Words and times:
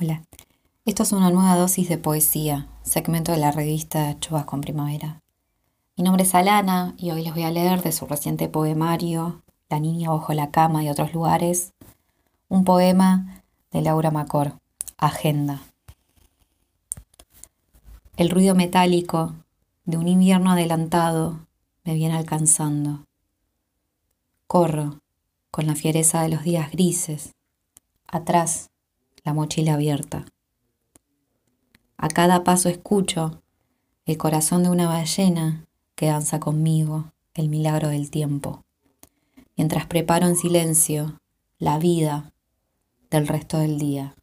Hola, 0.00 0.22
esto 0.84 1.02
es 1.02 1.10
una 1.10 1.30
nueva 1.30 1.56
dosis 1.56 1.88
de 1.88 1.98
poesía, 1.98 2.68
segmento 2.84 3.32
de 3.32 3.38
la 3.38 3.50
revista 3.50 4.16
Chubas 4.20 4.44
con 4.44 4.60
Primavera. 4.60 5.24
Mi 5.96 6.04
nombre 6.04 6.22
es 6.22 6.36
Alana 6.36 6.94
y 6.96 7.10
hoy 7.10 7.24
les 7.24 7.34
voy 7.34 7.42
a 7.42 7.50
leer 7.50 7.82
de 7.82 7.90
su 7.90 8.06
reciente 8.06 8.48
poemario 8.48 9.42
La 9.68 9.80
niña 9.80 10.10
bajo 10.10 10.32
la 10.34 10.52
cama 10.52 10.84
y 10.84 10.88
otros 10.88 11.12
lugares, 11.12 11.72
un 12.48 12.62
poema 12.62 13.42
de 13.72 13.82
Laura 13.82 14.12
Macor, 14.12 14.52
Agenda. 14.98 15.62
El 18.16 18.30
ruido 18.30 18.54
metálico 18.54 19.34
de 19.84 19.96
un 19.96 20.06
invierno 20.06 20.52
adelantado 20.52 21.40
me 21.82 21.94
viene 21.94 22.16
alcanzando. 22.16 23.04
Corro 24.46 25.00
con 25.50 25.66
la 25.66 25.74
fiereza 25.74 26.22
de 26.22 26.28
los 26.28 26.44
días 26.44 26.70
grises, 26.70 27.34
atrás 28.06 28.70
la 29.28 29.34
mochila 29.34 29.74
abierta. 29.74 30.24
A 31.98 32.08
cada 32.08 32.44
paso 32.44 32.70
escucho 32.70 33.42
el 34.06 34.16
corazón 34.16 34.62
de 34.62 34.70
una 34.70 34.88
ballena 34.88 35.66
que 35.96 36.06
danza 36.06 36.40
conmigo 36.40 37.12
el 37.34 37.50
milagro 37.50 37.88
del 37.88 38.10
tiempo, 38.10 38.64
mientras 39.54 39.84
preparo 39.84 40.26
en 40.26 40.34
silencio 40.34 41.20
la 41.58 41.78
vida 41.78 42.32
del 43.10 43.28
resto 43.28 43.58
del 43.58 43.78
día. 43.78 44.14